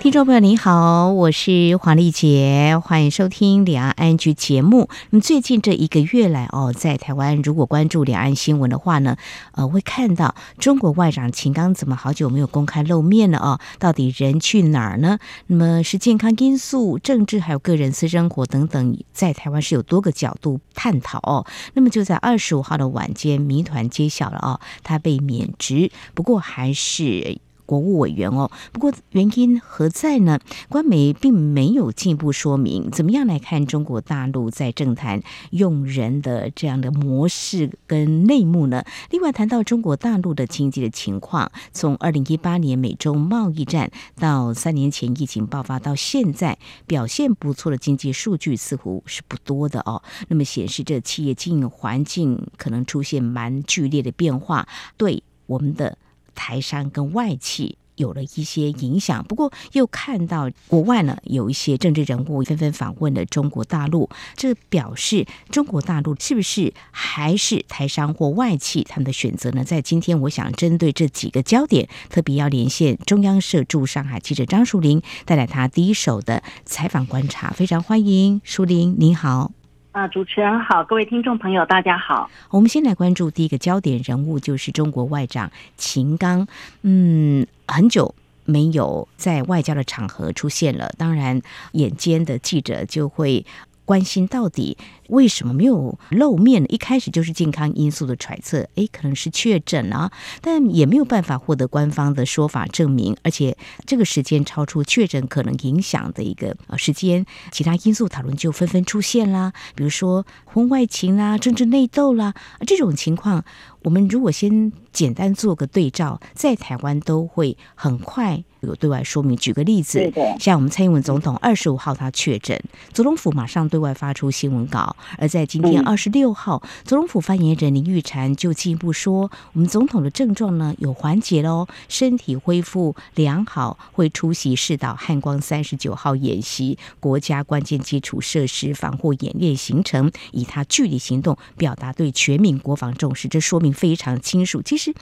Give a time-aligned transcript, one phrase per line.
[0.00, 4.88] 听众朋友您好，我是黄丽杰，欢迎收听两岸 ING 节目。
[5.10, 9.18] 那么最近这一个月来哦，在台湾如果关注两岸新闻的话呢，
[9.52, 13.60] 呃，会看到中国外长秦刚怎么好久没有公开露面了哦？
[13.78, 15.18] 到底人去哪儿呢？
[15.48, 21.44] 那么是健康因素、政治还有个人私生活等等，在台湾是有多个角度探讨哦。
[21.74, 27.38] 那么就在二十五号的晚间，谜团揭晓了哦，他被免职，不过还是。
[27.70, 30.40] 国务委员哦，不过原因何在呢？
[30.68, 32.90] 官媒并没有进一步说明。
[32.90, 38.82] 怎么样来看中国大陆在政坛用人的这样的模式跟内幕呢？
[39.10, 46.58] 另外谈到中国大陆的经济的情况，从二零一八年美中贸易战到三年前疫情爆发到现在，
[46.88, 50.02] 表现不错的经济数据似乎是不多的哦。
[50.26, 55.96] 那么显示这企业经营环境可能出现蛮剧烈的变化，对我们的。
[56.40, 69.62] 台商跟外企有了一些影响，不过又看到国外呢有一些政治人物纷纷访问了中国大陆，这表示中国大陆是不是还是台商或外企他们的选择呢？
[69.62, 79.59] 在今天，我想针对这几个焦点，特别要连线中央社驻上海记者张淑玲，带来他第一手的采访观察，非常欢迎淑玲，您好。
[79.92, 82.30] 啊，主持人好，各位听众朋友，大家好。
[82.50, 86.46] 我们先来关注第一个焦点人物，就是中国外长秦刚。
[86.82, 88.14] 嗯，很久
[88.44, 91.42] 没有在外交的场合出现了，当然，
[91.72, 93.44] 眼尖的记者就会
[93.84, 94.78] 关心到底。
[95.10, 96.66] 为什么没有露面呢？
[96.68, 100.10] 一开始就是健康因素的揣测，诶，可能是确诊啊，
[100.40, 112.34] 但也没有办法获得官方的说法证明，而且这个时间超出确诊可能影响的一个呃时间，其他因素讨论就纷纷出现啦，比如说婚外情啦、政治内斗啦，
[112.66, 113.44] 这种情况，
[113.82, 119.36] 我们如果先简单做个对照，在台湾都会很快有对外说明。
[119.36, 122.60] 举个例子，像我们蔡英文总统二十五号他确诊，
[122.92, 124.96] 总统府马上对外发出新闻稿。
[125.18, 144.60] 而在今天二十六号，总统府发言人林玉婵就进一步说，我们总统的症状呢有缓解喽，身体恢复良好，会出席世岛汉光三十九号演习，国家关键基础设施防护演练行程，以他具体行动表达对全民国防重视，这说明非常清楚。
[144.62, 144.94] 其实。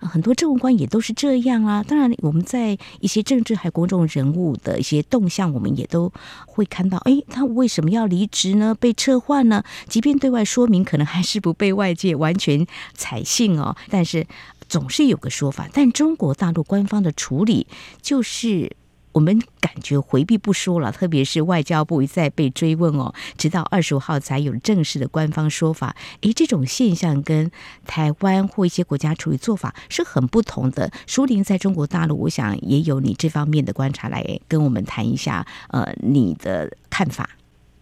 [0.00, 1.82] 很多政务官也都是这样啊。
[1.82, 6.12] 当然，我们在一些政治还公众人物的一些动向，我们也都
[6.46, 6.98] 会看到。
[6.98, 8.74] 哎，他为什么要离职呢？
[8.74, 9.62] 被撤换呢？
[9.88, 13.76] 即便对外说明，可能还是不被外界完全采信哦。
[13.88, 14.26] 但是
[14.68, 15.68] 总是有个说法。
[15.72, 17.66] 但中国大陆官方的处理
[18.00, 18.76] 就是。
[19.14, 25.94] 我们感觉回避不说了，特别是外交部一再被追问哦，直到二十五号才有正式的官方说法。
[26.22, 27.50] 诶，这种现象跟
[27.86, 30.90] 台湾或一些国家处理做法是很不同的。
[31.06, 37.30] 舒林在中国大陆，我想也有你这方面的观察，来跟我们谈一下，呃，你的看法。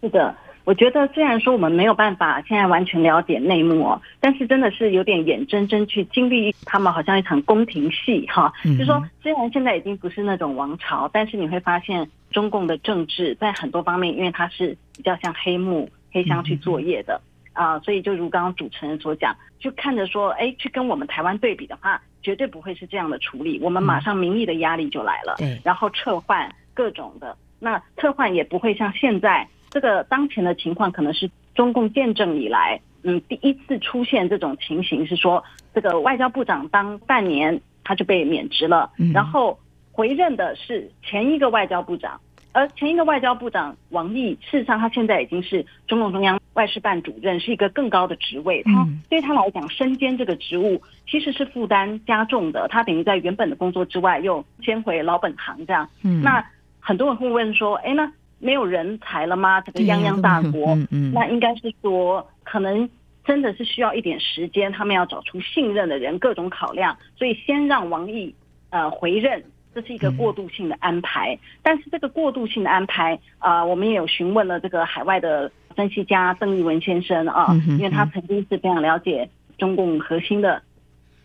[0.01, 0.35] 是的。
[0.65, 8.51] 我觉得虽然说我们没有办法现在完全了解内幕哦，但是真的是有点眼睁睁去经历他们好像一场宫廷戏哈。
[8.63, 17.19] 就是说虽然现在已经不是那种王朝，但是你会发现中共的政治在很多方面，因为它是比较像黑幕黑箱去作业的
[17.51, 23.59] 啊，所以就如刚刚主持人所讲，就看着说，哎，去跟我们台湾对比的话，绝对不会是这样的处理。
[23.61, 29.45] 我们马上民意的压力就来了，然后撤换各种的，那撤换也不会像现在。
[29.73, 39.57] 这个当前的情况可能是中共建政以来，嗯，第一次出现这种情形，是说这个外交部长当半年他就被免职了，然后
[39.91, 55.89] 回任的是前一个外交部长，而前一个外交部长王毅，事实上他现在已经是中共中央外事办主任，是一个更高的职位，他对他来讲身兼这个职务其实是负担加重的，他等于在原本的工作之外又先回老本行这样，
[56.21, 56.45] 那
[56.79, 58.11] 很多人会问说，哎那。
[58.43, 59.61] 没有人才了吗？
[59.61, 62.89] 这个泱泱大国，嗯嗯、那应该是说，可能
[63.23, 68.35] 真的是需要一点时间，他们要找出信任的人，各种考量，所以先让王毅
[68.69, 69.41] 呃回任，
[69.73, 71.33] 这是一个过渡性的安排。
[71.35, 80.61] 嗯、但是这个过渡性的安排啊、呃，我们也有询问了这个海外的分析家邓义文先生啊，嗯、因为他曾经是非常了解中共核心的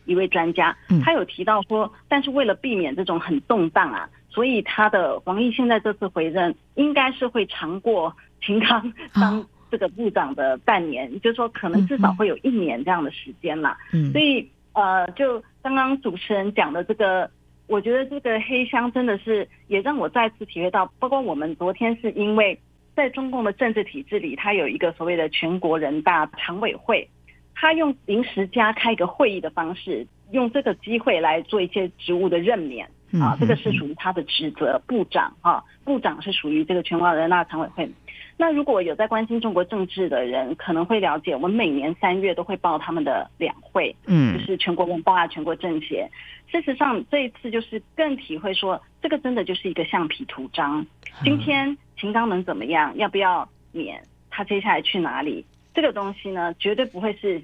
[0.05, 4.09] 一位专家，他有提到说，但是为了避免这种很动荡啊。
[4.29, 13.77] 所以他的王毅现在这次回任，应该是会长过秦刚当这个部长的半年，就是说可能至少会有一年这样的时间啦。
[14.13, 17.29] 所以呃，就刚刚主持人讲的这个
[17.67, 22.59] 我觉得这个黑箱真的是也让我再次体会到，包括我们昨天是因为
[22.95, 27.09] 在中共的政治体制里，它有一个所谓的全国人大常委会，
[27.55, 37.91] 他用临时加开一个会议的方式，用这个机会来做一些职务的任免啊，这个是属于他的职责，部长啊，部长是属于这个全国人大常委会。
[38.37, 46.09] 那如果有在关心中国政治的人，可能会了解，我们每年三月都会报他们的两会，嗯，就是全国人大、全国政协。
[46.51, 50.87] 事实上，这一次就是更体会说，这个真的就是一个橡皮图章。
[51.25, 52.97] 今天秦刚能怎么样？
[52.97, 54.01] 要不要免？
[54.31, 55.45] 他接下来去哪里？
[55.75, 57.43] 这个东西呢，绝对不会是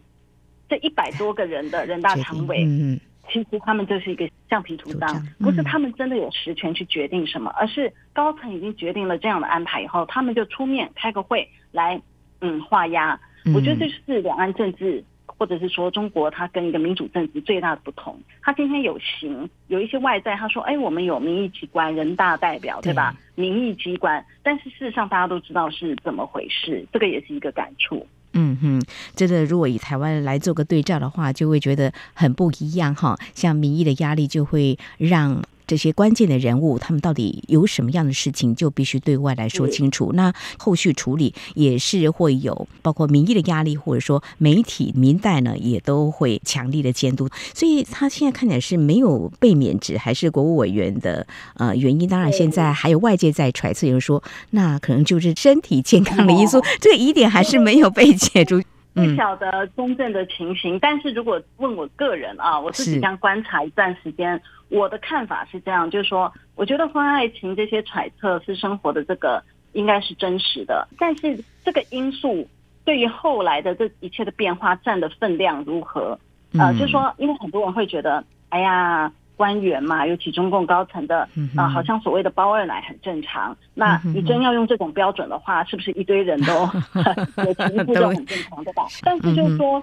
[0.68, 2.64] 这一百多个人的人大 常委。
[2.64, 3.00] 嗯。
[3.30, 12.00] 其实他们就是一个橡皮图章，不是他们真的有实权去决定什么，而是高层已经决定了这样的安排以后，他们就出面开个会来，
[12.40, 13.18] 嗯，画押。
[13.54, 18.18] 我觉得这是两岸政治，或者是说中国它跟一个民主政治最大的不同。
[18.40, 23.14] 他今天有形，有一些外在，他说，哎，我们有民意机关、人大代表，对吧？
[23.34, 28.06] 民意机关，但是事实上大家都知道是怎么回事，这个也是一个感触。
[28.34, 28.82] 嗯哼，
[29.16, 33.18] 真的，如果以台湾来做个对照的话，就会觉得很不一样哈。
[33.34, 35.42] 像民意的压力，就会让。
[35.66, 40.12] 这些关键的人物，他们到底有什么样的事情，就必须对外来说清楚。
[40.14, 47.28] 那后续处理也是会有，包括民意的压力，或者说媒体、民代呢，也都会强力的监督。
[47.54, 52.08] 所以他现在看起来是没有被免职，还是国务委员的呃原因。
[52.08, 58.60] 当然，现在还有外界在揣测，有人说那可能就是身体健康的因素，这个疑点还是没有被解除。
[58.94, 64.40] 不晓得公正的情形，但是如果问我个人啊，我自己这样观察一段时间。
[64.70, 69.40] 我的看法是这样，就是说，我觉得婚外情这些揣测是生活的这个
[69.72, 72.48] 应该是真实的，但是这个因素
[72.84, 76.18] 对于后来的这一切的变化占的分量如何？
[76.58, 81.20] 呃，就是说，因为很多人会觉得，哎呀，官员嘛，尤其中共高层的
[81.56, 83.56] 啊、呃，好像所谓的包二奶很正常。
[83.74, 86.52] 那你真要用这种标准的话，是不是一堆人都
[87.44, 88.84] 有情妇就很正常，对吧？
[89.02, 89.82] 但是就是说，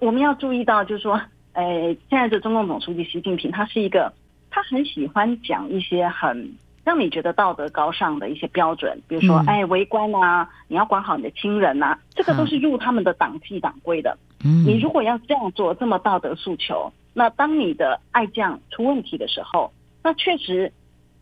[0.00, 1.20] 我们要注意到，就是说。
[1.54, 4.12] 诶，现在的中共总书记习近平，他是一个，
[4.48, 6.54] 他很喜欢讲一些很
[6.84, 14.16] 让你觉得道德高尚的一些标准，比如说，哎，为官啊，你要管好你的亲人啊，这个都是入他们的党纪党规的。
[14.42, 20.72] 你如果要这样做，这么道德诉求，那当你的爱将出问题的时候，那确实，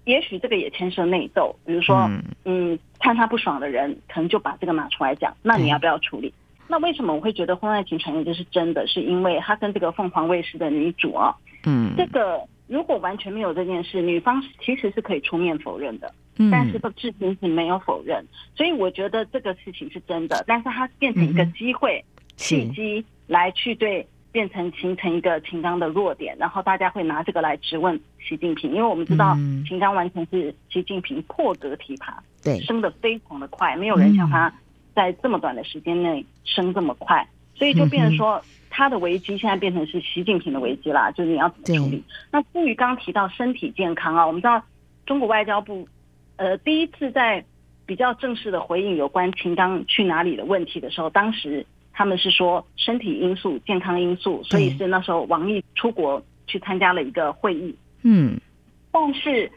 [0.05, 2.11] 也许这个也牵涉内斗，比如说，
[2.45, 6.33] 嗯，看他不爽的人，可能就把这个拿出来讲，那你要不要处理？
[6.69, 8.87] 那为什么我会觉得婚外情传言这是真的？
[8.87, 11.35] 是因为他跟这个凤凰卫视的女主啊，
[11.65, 18.25] 嗯，这个如果完全没有这件事，女方其实是可以出面否认的，嗯，但是都至今是没有否认，
[18.57, 22.05] 所以我觉得这个事情是真的，但是它变成一个机会
[22.37, 29.37] 契机来去对变成形成一个秦刚的弱点，然后大家会拿这个来质问习近平，因为我们知道
[29.67, 34.53] 秦刚完全是习近平破格提拔，对，升得非常的快，没有人像他。
[34.95, 42.03] 在这么短的时间内升这么快，所以就变成说他的危机现在变成是习近平的危机啦，就是你要怎么处理？
[42.33, 44.65] 那至于刚刚提到身体健康啊，我们知道
[45.05, 45.87] 中国外交部
[46.37, 47.45] 呃第一次在
[47.85, 57.75] 比较正式的回应有关秦刚去哪里的问题的时候，当时他们是说身体因素、健康因素，所以是那时候王毅出国去参加了一个会议。
[58.03, 58.39] 嗯，
[58.93, 59.51] 但是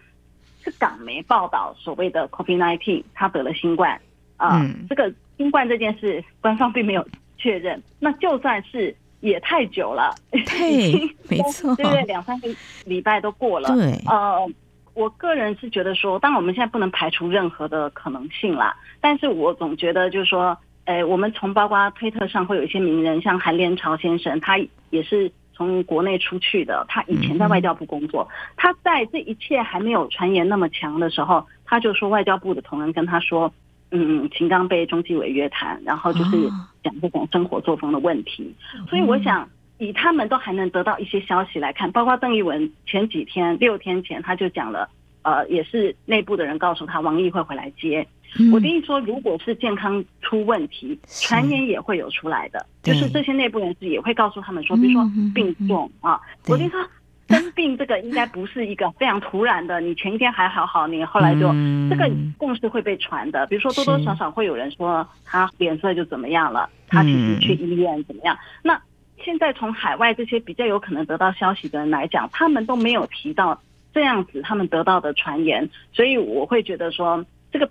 [0.63, 4.01] 是港媒报道所谓的 COVID-19，他得了新冠
[4.37, 5.13] 啊，这个。
[5.39, 7.81] 新冠这件事，官方并没有确认。
[7.97, 10.91] 那就算是也太久了，对，
[11.29, 12.49] 没错，对对，两三个
[12.83, 13.69] 礼拜都过了。
[13.69, 14.45] 对，呃，
[14.93, 18.75] 我个人是觉得说，当然我们现在不能排除任何的可能性啦。
[18.99, 20.57] 但是我总觉得就是说，
[20.89, 24.57] 诶，我们从包括推特上会有一些名人，像韩连朝先生，他
[24.89, 33.53] 也是从国内出去的，他以前在外交部工作，嗯、他在这一切还没有传言那么强的时候，他就说外交部的同仁跟他说。
[33.91, 36.47] 嗯，秦刚被中纪委约谈，然后就是
[36.83, 44.87] 讲这种生活作风的问题，哦、所以我想以他们都还能得到一些消息来看，包括邓聿文前几天六天前他就讲了，
[45.23, 48.05] 呃，也是内部的人告诉他王毅会回来接。
[48.39, 56.87] 嗯、我的意思说，如果是健康出问题，传言也会有出来的，就是这些内部人士也会告诉他们说，比如说病重啊，我的意思说。
[57.29, 62.09] 生病这个应该不是一个非常突然的，你前一天还好好，你后来就、嗯、这个
[62.39, 63.45] 共识会被传的。
[63.45, 68.35] 比如说多多少少会有人说他脸色就怎么样了，他其实去医院怎么样。
[68.35, 68.81] 嗯、那
[69.23, 73.61] 现在从海外这些比较有可能得到消息的人来讲，他们都没有提到
[73.93, 77.69] 这样子他们得到的传言，所以我会觉得说这个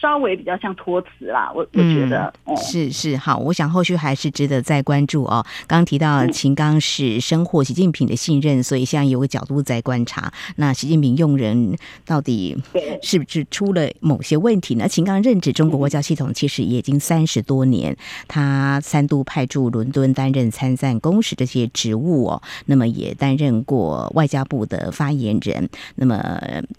[0.00, 5.44] 稍微比较像托词啦，我我觉得，嗯，是是好，我想后续还是值得再关注哦。
[5.66, 12.60] 刚刚提到秦刚是深获习近平的信任，所以现在有个角度在观察，那习近平用人到底
[13.02, 14.86] 是不是出了某些问题呢？
[14.88, 17.96] 秦刚任职中国外交系统其实也已经三十多年，
[18.28, 26.20] 他三度派驻伦敦担任参赞公使这些职务哦，那么也担任过外交部的发言人，那么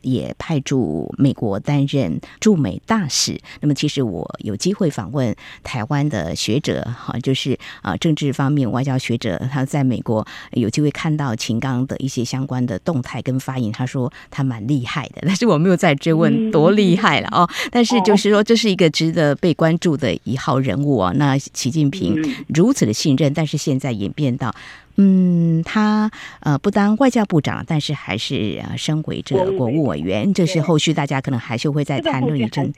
[0.02, 3.05] 也派驻美国担任驻美大。
[3.08, 17.50] 是，那么其实我有机会访问台湾的学者，哈，就是啊政治方面外交学者，他在美国有机会看到秦刚的一些相关的动态跟发言，他说他蛮厉害的，但是我没有再追问多厉害了哦。
[17.72, 21.12] 但是就是说这是一个值得被关注的一号人物啊。
[21.16, 22.16] 那习近平
[22.48, 24.54] 如此的信任，但是现在演变到。
[24.98, 26.10] 嗯，他
[26.40, 32.74] 呃不当外交部长，但是还是呃升为这个国务委员，这是后续大家可能还是会再谈论一阵。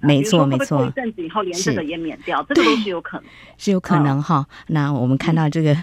[0.00, 0.86] 没错，没错。
[0.86, 4.46] 一阵子以后连这个也免掉，这个都是有可能，是有可能哈。
[4.68, 5.76] 那我们看到这个。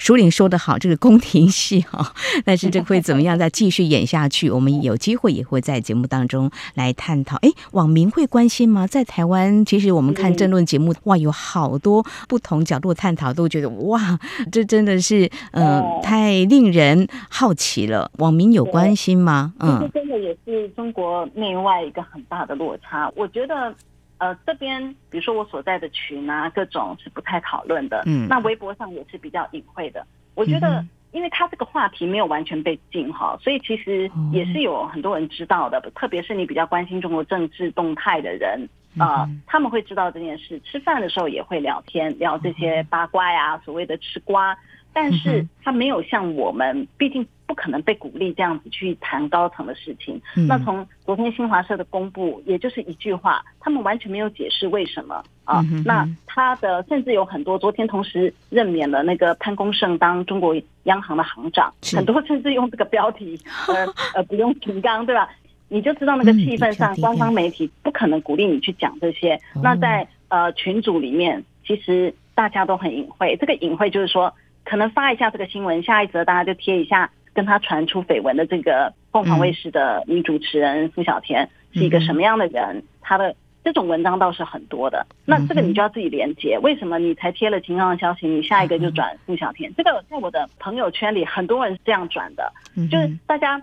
[0.00, 4.50] 书玲说得好，这个宫廷戏哈， 但是这会怎么样再继续演下去？
[4.50, 7.36] 我们有机会也会在节目当中来探讨。
[7.42, 8.86] 哎，网民会关心吗？
[8.86, 14.18] 在台湾，其实我们看政论节目，哇，有好多不同角度探讨，都觉得哇，
[14.50, 18.10] 这真的是嗯、呃，太令人好奇了。
[18.16, 19.52] 网民有关心吗？
[19.58, 23.12] 嗯，这真的也是中国内外一个很大的落差。
[23.14, 23.74] 我觉得。
[24.20, 28.02] 呃，这边比如说我所在的群啊，各种是不太讨论的。
[28.06, 30.06] 嗯，那微博上也是比较隐晦的。
[30.34, 35.80] 我觉得，因为他这个话题没有完全被禁哈，所以其实也是有很多人知道的。
[35.94, 40.60] 特别是你比较关心中国政治动态的人啊，呃，他们会知道这件事。
[40.60, 44.56] 吃饭的时候也会聊天，聊这些八卦呀，所谓的吃瓜。
[44.92, 50.22] 但是他没有像我们，毕竟不可能被鼓励这样子去谈高层的事情。
[50.36, 55.60] 嗯、那从昨天新华社的公布，也就是一句话，他们完全没有解释为什么啊。
[55.72, 60.54] 嗯、那他的甚至有很多，昨天同时任免了那个潘功胜当中国
[60.84, 65.28] 央行的行长，很多甚至用这个标题， 呃呃，不用秦刚，对吧？
[65.66, 69.34] 你就知道那个气氛上，官方媒体不可能鼓励你去讲这些。
[69.56, 73.36] 嗯、那在呃群组里面，其实大家都很隐晦。
[73.40, 74.32] 这个隐晦就是说。
[74.62, 85.06] 可能发一下这个新闻，下一则大家就贴一下跟他传出绯闻的这个凤凰卫视的女主持人付小田是一个什么样的人，他的这种文章倒是很多的。
[85.24, 89.72] 那这个你就要自己连接，为什么你才贴了秦刚的消息，你下一个就转付小田？
[89.76, 92.52] 这个在我的朋友圈里很多人是这样转的，
[92.90, 93.60] 就是大家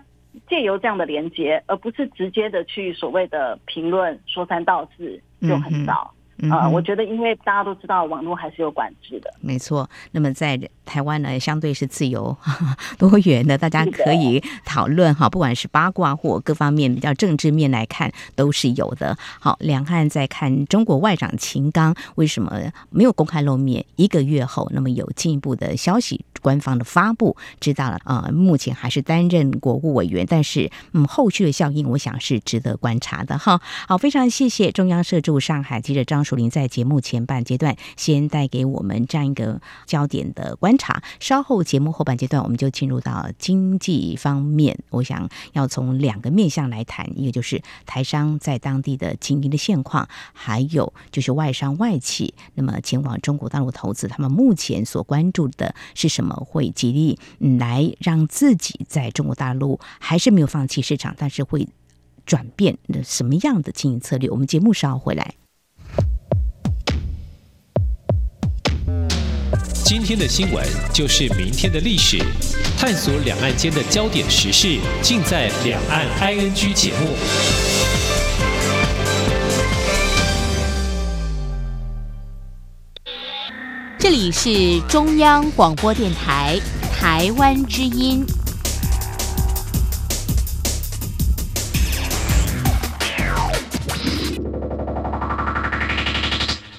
[0.48, 6.14] 借由这样的连接，而不是直接的去所谓的评论说三道四就很少。
[6.50, 9.88] 啊、呃，我觉得因为大家都知道网络还是有管制的，没错。
[10.12, 12.36] 那么在台湾呢，相对是自由
[12.96, 19.16] 多元的，大家可以讨论哈，不管是八卦或各方面比较政治面来看，都是有的。
[19.40, 22.52] 好，两岸在看中国外长秦刚为什么
[22.90, 23.84] 没有公开露面？
[23.96, 33.60] 一个月后，那么有进一步的消息，官方的发布，知道了、呃，目前还是担任国务委员，但是嗯，后续的效应，我想是值得观察的哈。
[33.88, 36.24] 好，非常谢谢中央社驻上海记者张。
[36.28, 44.78] 淑玲在节目前半阶段先带给我们这样一个焦点的观察，稍后节目后半阶段我们就进入到经济方面。
[44.90, 56.27] 我想要从两个面向来谈，一个就是台商在当地的经营的现况，还有就是外商外企，那么前往中国大陆投资，他们目前所关注的是什么？
[56.36, 61.68] 会极力来让自己在中国大陆还是没有放弃市场，但是会
[62.26, 64.28] 转变什么样的经营策略？
[64.30, 65.34] 我们节目稍后回来。
[69.84, 72.18] 今天的新闻就是明天的历史，
[72.78, 77.97] 探索两岸间的焦点时事，尽在《两岸 ING》节目。
[84.00, 86.56] 这里是中央广播电台
[86.92, 88.24] 台湾之音。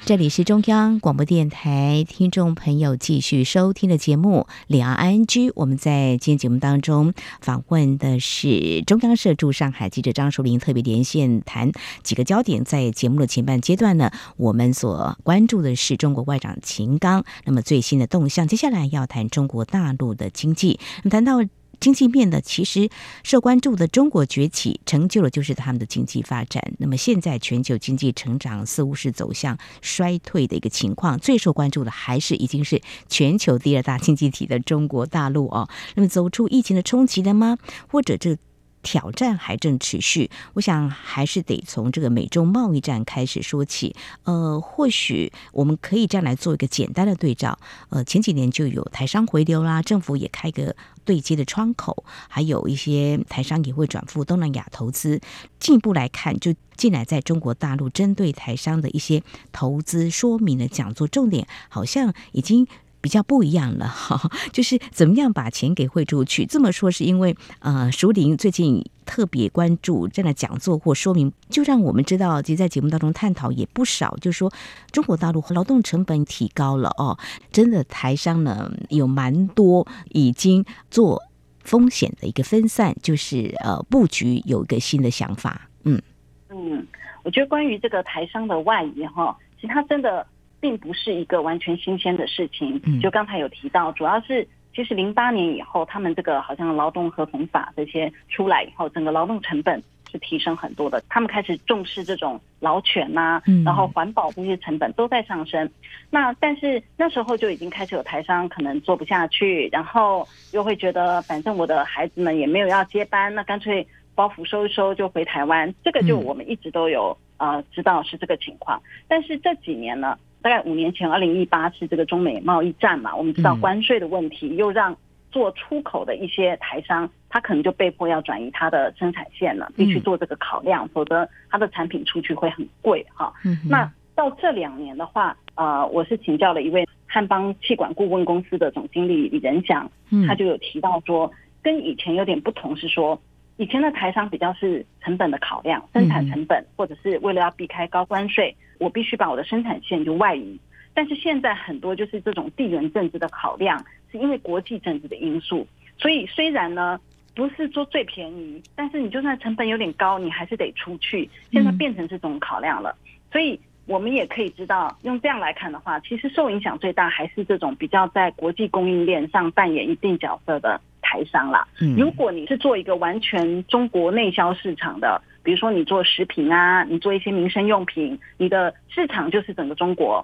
[0.10, 5.26] 这里是中央广播电台，听众朋友继续收听的节目《两岸 ING》。
[5.54, 12.66] 我们在今天节目当中访问的是中央社驻上海记者张淑玲，特别连线谈几个焦点。
[12.66, 18.48] 在节目的前半阶段呢，我们所关注的是中国外长秦刚，那么最新的动向。
[18.48, 20.80] 接下来要谈中国大陆的经济，
[21.12, 21.36] 谈到。
[21.80, 22.90] 经济面呢，其实
[23.24, 26.74] 受关注的中国崛起，成就了就是他们的经济发展。
[26.78, 35.70] 那么现在全球经济成长似乎是走向衰退的一个情况，最受关注的还是已经是全球第二大经济体的中国大陆哦。
[35.96, 37.58] 那么走出疫情的冲击了吗？
[37.88, 38.38] 或者这
[38.82, 43.96] 挑战还正持续，我想还是得从这个美中贸易战开始说起。
[44.24, 47.58] 呃，或许我们可以这样来做一个简单的对照。
[47.90, 55.20] 呃，前几年就有台商回流啦，政府也开个对接的窗口，还有一些台商也会转赴东南亚投资。
[55.60, 59.22] 进一步来看，就近来在中国大陆针对台商的一些
[59.52, 62.68] 投资说明的讲座，重点好像已经。
[63.02, 66.46] 比较不一样了哈， 就是怎么样把钱给汇出去。
[66.46, 74.52] 这么说是因为呃，淑铃最近特别关注这样的讲座或说明，就让我们知道，其实在节目当中探讨也不少，就是说
[74.92, 77.18] 中国大陆劳动成本提高了哦，
[77.52, 81.22] 真的台商呢有蛮多已经做
[81.64, 85.70] 风险的一个分散，就是呃布局有一个新的想法。
[85.84, 86.02] 嗯
[86.50, 86.86] 嗯，
[87.24, 90.26] 我觉得关于这个台商的外移哈，其实他真的。
[90.60, 92.82] 并不是一个完全新鲜的事情。
[93.02, 101.04] 就刚才有提到，主要是其实零八年以后，他们这个好像劳动合同法这些出来以后，整个劳动成本是提升很多的。
[101.10, 105.70] 他们开始重视这种劳权呐，然后环保这些成本都在上升。
[106.10, 113.86] 那但是那时候就已经开始有台商可能做不下去，然后又会觉得反正我的孩子们也没有要接班，那干脆
[114.16, 115.74] 包袱收一收就回台湾。
[115.84, 118.82] 这个就我们一直都有呃知道是这个情况。
[119.08, 120.18] 但是这几年呢？
[120.42, 124.96] 大概五年前，二零一八是这个中美贸易战嘛，我们知道关税的问题，又让
[125.32, 133.34] 做出口的一些台商，他可能就被迫要转移他的生产线了，必须做这个考量，否则他的产品出去会很贵哈。
[133.70, 139.92] 那到这两年的话，呃，我是请教了一位汉邦气管顾问公司的总经理李仁祥，
[140.26, 141.32] 他就有提到说，
[141.62, 143.22] 跟以前有点不同，是说
[143.58, 148.56] 以前的台商比较是成本的考量，生产成本，或者是为了要避开高关税。
[148.80, 150.58] 我必须把我的生产线就外移，
[150.94, 153.78] 但是现在很多就是这种地缘政治的考量，
[154.12, 155.68] 是因为国际政治的因素，
[155.98, 157.00] 所以虽然呢
[157.36, 161.30] 不是说最便宜，但是你就算成本有点高，你还是得出去。
[161.52, 162.96] 现在变成这种考量了，
[163.32, 171.68] 所以我们也可以知道，用这样来看的话，其实受影响最大还是这种比较在国际供应链上扮演一定角色的台商啦。
[171.98, 175.22] 如果你是做一个完全中国内销市场的。
[175.50, 180.24] 比如说，你做食品啊，你做一些民生用品，你的市场就是整个中国。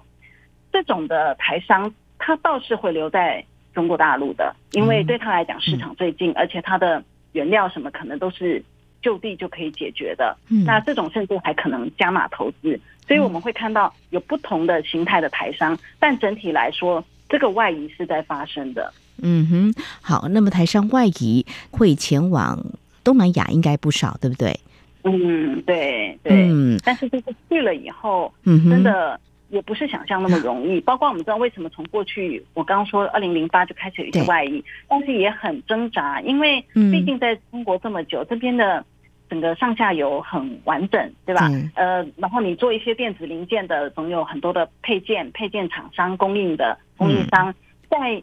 [0.72, 8.62] 这种的台商，他倒是会留在中国大陆的，因为对他来讲市场最近，而且他的原料什么可能都是
[9.02, 10.36] 就地就可以解决的。
[10.64, 18.94] 那这种甚至还可能加码投资，所以我们会看到有不同的形态的台商，但整体来说，这个外移是在发生的。
[19.20, 22.64] 嗯哼，好，那么台商外移会前往
[23.02, 24.60] 东南亚应该不少，对不对？
[25.06, 30.80] 嗯，对对，嗯，但是就是去了以后，嗯，真的也不是想象那么容易。
[30.80, 38.84] 包括我们知道为什么从过去我刚刚说二零零八就开始有一些外溢，但是也很挣扎，因为毕竟在中国这么久，这边的
[39.30, 41.48] 整个上下游很完整，对吧？
[41.74, 47.54] 呃，然后你做一些电子零件的，总有很多的配件、配件厂商、供应的供应商，
[47.88, 48.20] 在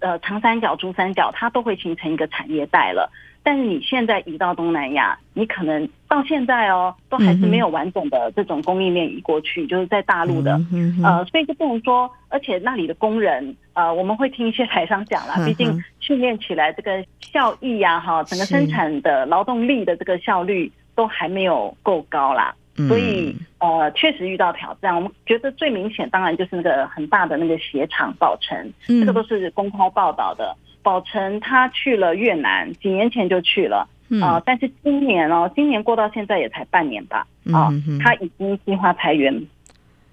[0.00, 3.10] 呃长三角、珠三角，它都会形成一个产业带了。
[3.46, 10.60] 但是你现在移到东南亚，你可能到现在哦，都还是没有完整的这种供应链移过去，就是在大陆的，
[11.04, 22.52] 呃，所以就不能说，而且那里的工人，呃，我们会听一些台商讲啦， 毕竟训练起来这个效益呀，哈，整个生产的劳动力的这个效率都还没有够高啦，
[22.88, 24.92] 所以呃，确实遇到挑战。
[24.92, 30.56] 我们觉得最明显，当然就是那个很大的那个鞋厂造成，这个都是公开报道的。
[30.86, 33.78] 宝成他去了越南，几年前就去了
[34.20, 39.46] 啊、呃，但是今年哦，今年过到现在也才半年吧啊、呃，他已经计划裁员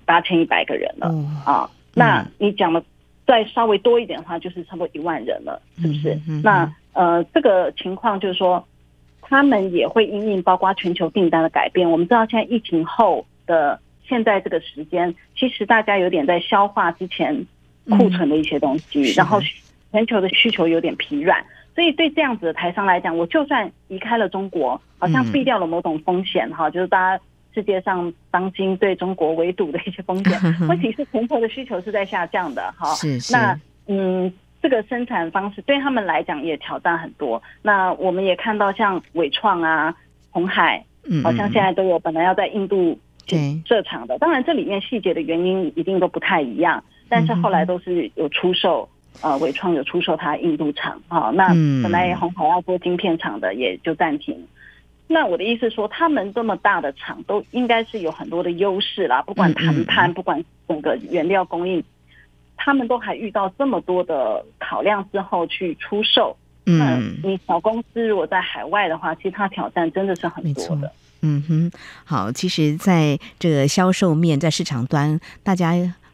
[0.04, 1.10] 八千一百个人了
[1.46, 1.70] 啊、呃。
[1.94, 2.84] 那你讲的
[3.28, 6.20] 再稍微多一点的话，就是差不多一万人了，是不是？
[6.44, 8.68] 那呃，这个情况就是说，
[9.22, 11.88] 他们也会因应包括全球订单的改变。
[11.88, 17.46] 我们知道现在疫情后的现在这个时间，其实大家有点在消化之前
[17.92, 19.40] 库存的一些东西，然后。
[19.94, 30.36] 全球的需求有点疲软，所以对这样子的台商来讲，我就算离开了中国，好像避掉了某种风险哈，就是大家世界上当今对中国围堵的一些风险。
[30.68, 32.88] 问题是全球的需求是在下降的哈。
[33.32, 37.40] 那嗯，这个生产方式对他们来讲也挑战很多。
[37.62, 39.94] 那我们也看到像伟创啊、
[40.32, 40.84] 鸿海，
[41.24, 42.98] 好像现在都有本来要在印度
[43.68, 44.18] 设厂的。
[44.18, 48.90] 当然，这里面细节的原因一定都不太一样，但是后来都是有出售。
[49.22, 51.48] 呃，纬创有出售它印度厂，好，那
[51.82, 54.48] 本来红海要做晶片厂的，也就暂停。
[55.08, 61.84] 那我的意思说，他们这么大的厂，都应该是有很多的优势啦，不管谈判，不管整个原料供应，
[62.58, 70.92] 他们都还遇到这么多的考量之后去出售，嗯，那你小公司如果在海外的话，其实它挑战真的是很多的。
[71.22, 71.72] 嗯哼，
[72.04, 75.74] 好，其实在这个销售面，在市场端，大家。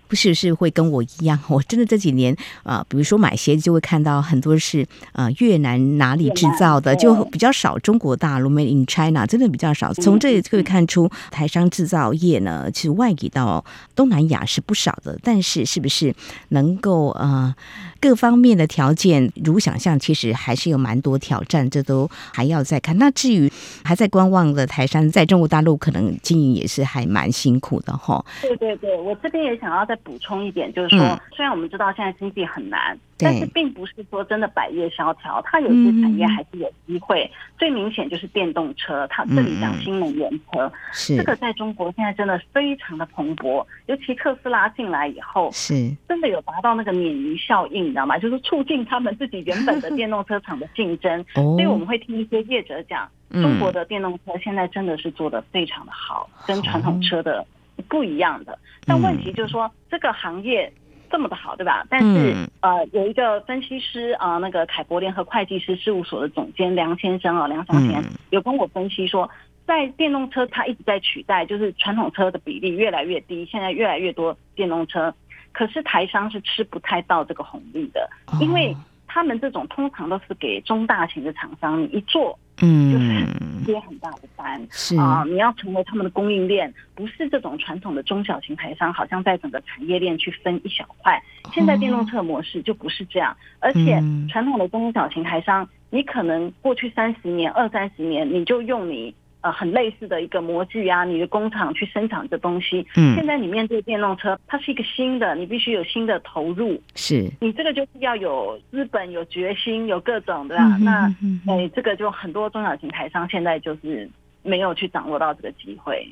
[0.09, 4.81] 不是是会跟我一样， 我真的这几年啊、呃，比如说买鞋子就会看到很多是
[5.13, 9.93] 啊、呃、越南哪里制造的，就比较少中国大陆 Made in China，真的比较少。
[9.93, 13.63] 从这里可以看出，台商制造业呢，其实外移到
[13.95, 16.13] 东南亚是不少的，但是是不是
[16.49, 17.55] 能够呃？
[17.99, 22.97] 各方面的条件如想象，其实还是有蛮多挑战，这都还要再看。
[22.97, 23.51] 那至于
[23.83, 28.23] 还在观望的台山，在中国大陆可能经营也是还蛮辛苦的哈。
[28.41, 32.97] 对对对，我这边也想要再补充一点，就是说，嗯、虽然我们知道现在经济很难。
[33.19, 37.29] 但是并不是说真的百业萧条，它有些产业还是有机会。
[37.33, 40.71] 嗯、最明显就是电动车，它这里讲新能源车，
[41.17, 43.65] 这个在中国现在真的非常的蓬勃。
[43.87, 48.17] 尤其特斯拉进来以后，是真的有达到那个鲶鱼效应，你知道吗？
[48.17, 51.25] 就是促进他们自己原本的电动车厂的竞争。
[51.33, 57.45] 所以我们会听一些业者讲，中国的电动车现在真的是做的非常的好，跟传统车的
[57.89, 58.57] 不一样的。
[58.85, 60.71] 但问题就是说，这个行业。
[61.09, 61.85] 这么的好，对吧？
[61.89, 69.29] 但是、嗯、呃，有一个分析师啊、呃，那个凯博联合会计师事务所的总监梁先生啊，梁松田、嗯、有跟我分析说，
[69.65, 75.13] 在电动车它一直在取代，就是传统车的比例越来越低，现在越来越多电动车，
[75.51, 78.75] 可是台商是吃不太到这个红利的，哦、因为
[79.09, 82.37] 他们这种通常都是给中大型的厂商，你一做。
[82.61, 91.21] 嗯，就是接很大的单，是啊，你要成为他们的供应链，不是这种传统的中小型台商，好像在整个产业链去分一小块。
[91.53, 99.15] 现在电动车模式就不是这样，而且传统的中小型台商，你可能过去三十年、二三十年，你就用你。
[99.41, 102.85] 呃，很类似的一个模具啊，你的工厂去生产这东西。
[102.97, 106.81] 嗯，现在你面对电动车，它是一个新的，你必须有新的投入。
[106.95, 110.77] 是，你这个就是要有资本、有决心、有各种，的啊？
[111.21, 114.09] 嗯、那哎、欸，这个就很多中小型台商现在就是
[114.43, 116.05] 没有去掌握到这个机会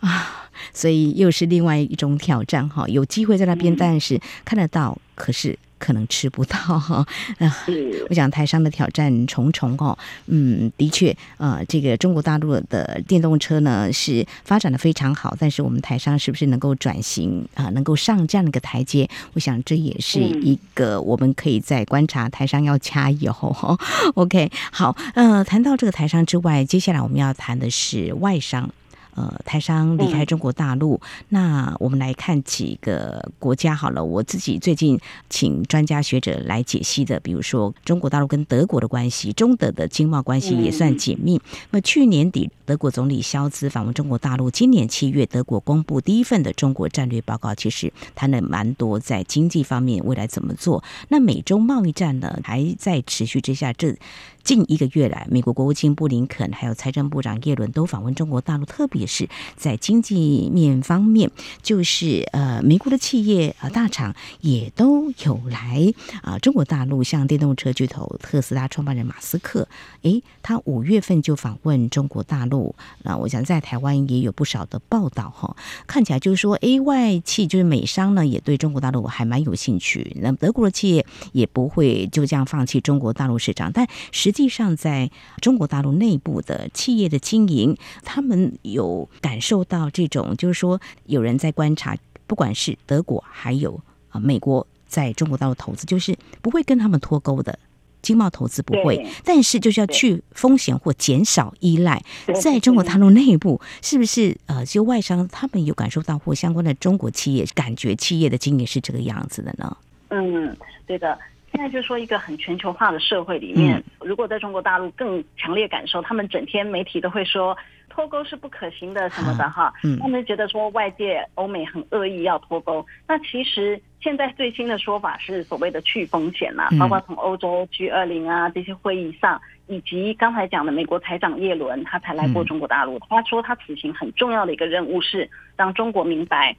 [0.00, 2.88] 啊，所以又是另外一种挑战哈。
[2.88, 5.58] 有机会在那边，但是看得到，可是。
[5.78, 7.06] 可能吃不到哈，
[7.38, 7.66] 啊，
[8.08, 9.96] 我想台商的挑战重重哦。
[10.26, 19.08] 嗯，的确，呃，这个中国大陆的电动车呢是发展的非常好，但是我们台商是不是能够转型啊，能够上这样的一个台阶？
[19.34, 23.34] 我想这也是一个我们可以在观察台商要加油。
[24.14, 28.70] OK，好，呃，谈到这个台商之外，接下来我们要谈的是外商。
[29.14, 34.04] 呃，台商离开中国大陆，嗯、那我们来看几个国家好了。
[34.04, 34.98] 我自己最近
[35.30, 41.36] 请专家学者来解析的，比如说中国大陆跟德国的关系，中德的经贸关系也算紧密。
[41.36, 50.82] 嗯、那么去年底，德国总理肖兹访问中国大陆，今年七月，德国公布第一份的中国战略报告，其实谈了蛮多在经济方面未来怎么做。
[51.08, 53.96] 那美中贸易战呢，还在持续之下，这。
[54.44, 61.30] 近一个月来，美国国务卿布林肯还有财政部长耶伦都访问中国大陆，特别是在经济面方面，
[61.62, 69.66] 就是呃，美国的企业啊大厂也都有来啊中国大陆，像电动车巨头特斯拉创办人马斯克，
[70.02, 83.88] 诶，他五月份就访问中国大陆，那我想在台湾也有不少的报道哈，看起来就是说，诶，外企就是美商呢，也对中国大陆还蛮有兴趣，那德国的企业也不会就这样放弃中国大陆市场，但。
[84.12, 93.80] 实际上，在中国大陆内部的企业的经营，他们有感受到这种，就是说，有人在观察，不管是德国还有
[94.10, 97.58] 啊美国在中国大陆投资，就是不会跟他们脱钩的
[98.02, 102.02] 经贸投资不会，但是就是要去风险或减少依赖。
[102.40, 109.76] 在中国大陆内部，是不是呃，就外商他们有感受到或相关的中国企业感觉企业的经营是这个样子的呢？
[110.08, 111.18] 嗯，对的。
[111.50, 117.56] 现在就是说，一个很全球化的社会里面，如果在中国大陆更强烈感受，他们整天媒体都会说
[117.94, 122.84] 脱钩是不可行的什么的哈，他们觉得说外界欧美很恶意要脱钩。
[123.06, 136.56] 那其实现在最新的说法是所谓的去风险啦，包括从欧洲 G 二零啊这些会议上，以及刚才讲的美国财长耶伦，他才来过中国大陆，他说他此行很重要的一个任务是让中国明白。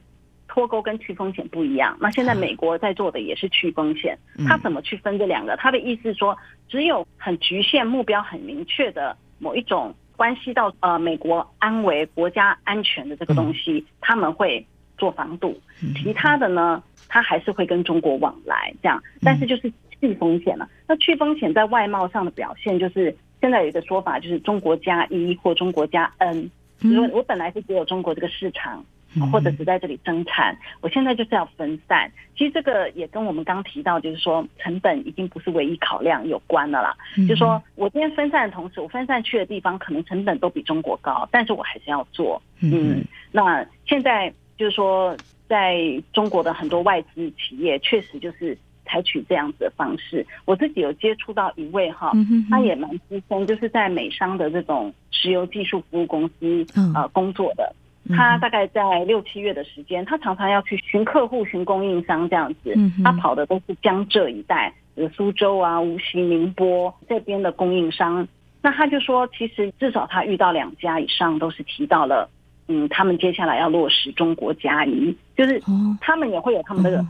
[0.48, 1.98] 脱钩跟去风险不一样。
[2.00, 5.56] 那现在美国在做的也是去风险，他怎么去分这两个？
[5.56, 14.66] 他的意思是说，只有很局限、目标很明确的某一种关系到呃美国安危、国家安全的这个东西，他们会
[14.98, 15.60] 做防堵。
[16.02, 19.02] 其他的呢，他还是会跟中国往来这样。
[19.22, 20.68] 但是就是去风险了。
[20.88, 26.50] 那去风险在外贸上的表现，就是现在有一个说法，就是中国加一或中国加 N。
[26.80, 28.84] 因为我本来是只有中国这个市场。
[29.32, 32.10] 或者只在这里生产，我现在就是要分散。
[32.36, 36.96] 其实这个也跟我们刚提到，就是说成本已经不是唯一考量有关的了啦。
[37.26, 42.40] 就是说我今天分散的同时，我分散去的地方可能成本都比中国高，但是我还是要做。
[42.60, 45.16] 嗯，那现在就是说，
[45.48, 45.80] 在
[46.12, 50.26] 中国的很多外资企业确实就是采取这样子的方式。
[50.44, 52.12] 我自己有接触到一位哈，
[52.50, 57.74] 他也蛮资深，就是在美商的这种石油技术服务公司呃工作的。
[58.14, 62.74] 他大概在六七月的时间，他常常要去寻客户、寻供应商这样子。
[63.02, 68.26] 他跑的都是江浙一带，有苏州啊、无锡、宁波这边的供应商。
[68.62, 72.28] 那他就说，其实至少他遇到两家以上，都是提到了，
[72.68, 75.62] 嗯，他们接下来要落实中国加一，就是
[76.00, 77.04] 他们也会有他们的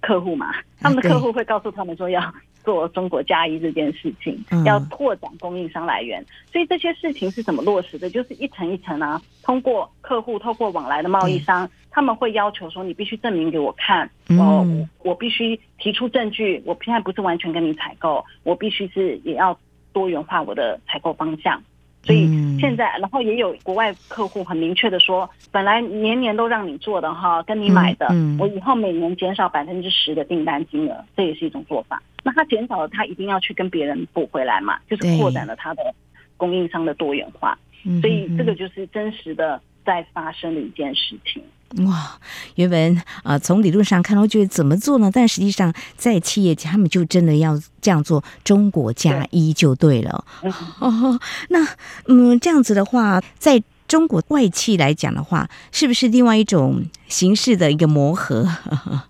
[0.00, 2.22] 客户嘛，他们的客户会告诉他们说要。
[2.64, 8.10] 做中国加一这件事情，要拓展供应商来源，所以这些事情是怎么落实的？
[8.10, 14.66] 就是一层一层啊，通过客户，透过往来的贸易商，他们会要求说，你必须证明给我看，我
[15.02, 19.58] 我必须提出证据，我现在不是完全跟你采购，我必须是也要
[19.94, 21.62] 多元化我的采购方向。
[22.02, 22.26] 所以
[22.58, 32.02] 现在，然后也有国外客户很明确的说，本来年年都让你做的哈，跟你买的，我以后每年减少百分之十的订单金额，这也是一种做法。
[32.22, 35.94] 那他减少了，他一定要去跟别人补回来嘛，就是扩展了他的
[36.36, 37.58] 供应商的多元化。
[38.00, 41.42] 所以这个就是真实的在发生的一件事情。
[41.84, 42.18] 哇，
[42.54, 45.10] 原本啊、呃，从理论上看，我觉得怎么做呢？
[45.12, 50.24] 但实际上，在企业家他们就真的要这样做，中国加一就对了。
[50.40, 50.50] 对
[50.80, 51.66] 哦，那
[52.06, 58.48] 嗯，这样子的话，在中国外企来讲的话，是不是另外一种形式的一个磨合？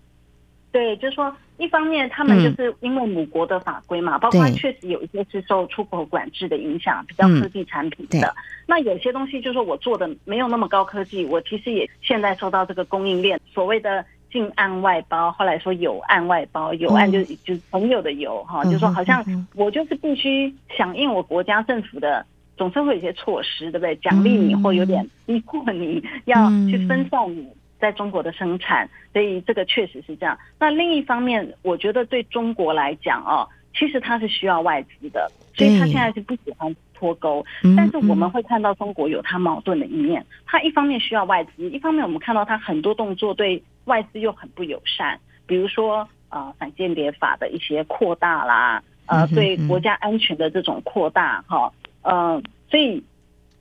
[0.72, 1.32] 对，就是说。
[1.58, 8.28] 一方面，他们就是因为母国的法规嘛，嗯、包括确实有一些是受出口管制的影响，比较科技产品的。
[8.28, 8.34] 嗯、
[8.66, 22.24] 那有些东西就是说我做的没有那么高科技，我其实也现在受到这个供应链所谓的进案外包，后来说有案外包，有案就、嗯、就是朋友的有哈，就说好像我就是必须响应我国家政府的，
[22.56, 23.96] 总是会有一些措施，对不对？
[23.96, 27.48] 奖励你或有点逼迫你要去分散你。
[27.78, 30.38] 在中国的生产，所以这个确实是这样。
[30.58, 37.44] 那另一方面，我觉得对中国来讲哦，其实它是需要外资的，所以它现在是不喜欢脱钩。
[37.76, 53.02] 但是我们会看到中国有它矛盾的一面，它一方面需要外资，一方面我们看到它很多动作对外资又很不友善，比如说呃反间谍法的一些扩大啦，呃对国家安全的这种扩大哈，呃所以。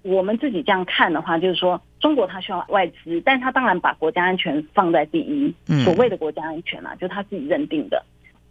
[0.07, 5.53] 我们自己这样看的话，就是说，中国它需要外资，但它当然把国家安全放在第一。
[5.83, 8.03] 所谓的国家安全啊，就他自己认定的。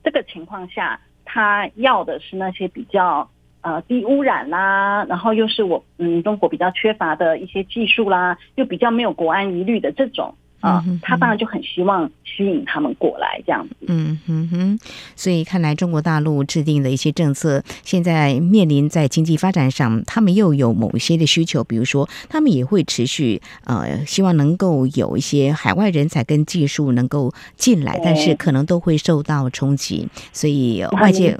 [0.04, 3.28] 这个情况下，他要的是那些比较
[3.62, 10.34] 呃低污染啦，然后又是我嗯中国比较缺乏的一些技术啦，又比较没有国安疑虑的这种。
[10.60, 13.74] 啊，他当然就很希望吸引他们过来这样子。
[13.86, 14.78] 嗯哼哼，
[15.14, 30.08] 所以看来中国大陆制定的一些政策，现在面临在经济发展上，他们又有某一些的需求，比如说他们也会持续呃，希望能够有一些海外人才跟技术能够进来，但是可能都会受到冲击。
[30.32, 31.38] 所以外界，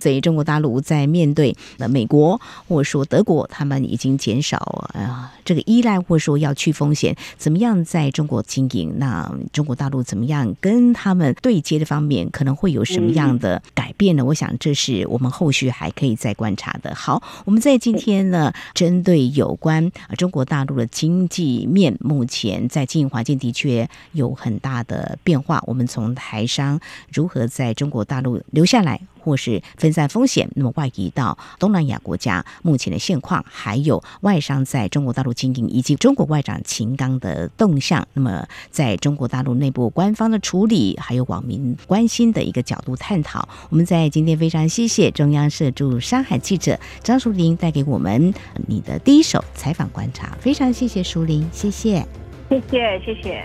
[0.00, 14.24] 所以中国大陆在面对呃美国或者说德国，他们已经减少呃这个依赖，或者说要去风险，怎么样在中国经营，那中国大陆怎么样跟他们对接的方面，可能会有什么样的改变呢？
[14.24, 16.94] 我想这是我们后续还可以再观察的。
[16.94, 25.62] 好，我们在今天呢，针对有关中国大陆的经济面，目前在经营环境的确有很大的变化。
[25.66, 26.80] 我们从台商
[27.12, 28.98] 如何在中国大陆留下来。
[29.28, 43.46] 或是分散风险，那么外移到东南亚国家目前的现况，还有外商在中国大陆经营，以及中国外长秦刚的动向，那么在中国大陆内部官方的处理，还有网民关心的一个角度探讨。
[43.68, 48.32] 我们在今天非常谢谢中央社驻上海记者张淑玲带给我们
[48.66, 52.06] 你的第一手采访观察，非常谢谢淑玲，谢谢，
[52.48, 53.44] 谢谢，谢谢。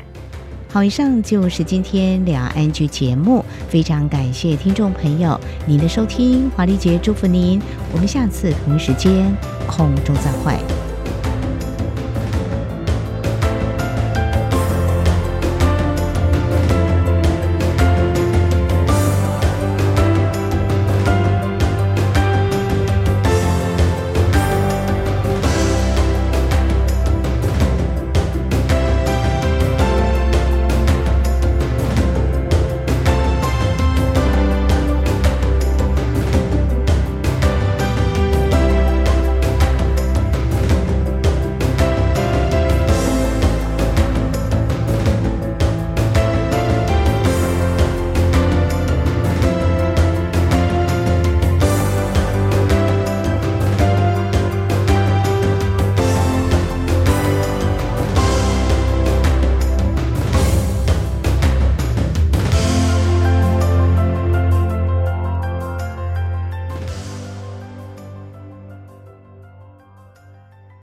[0.73, 9.31] 好，以上就是今天两岸剧节目，非常感谢听众朋友您的收听，华丽姐祝福您，我们下次同一时间
[9.67, 10.57] 空中再会。